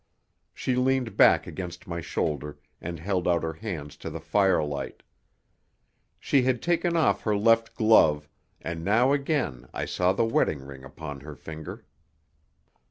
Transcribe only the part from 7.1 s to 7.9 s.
her left